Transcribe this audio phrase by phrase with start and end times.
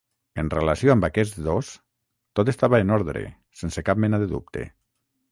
[0.43, 1.69] En relació amb aquests dos,
[2.39, 3.21] tot estava en ordre,
[3.61, 4.65] sense cap mena de dubte.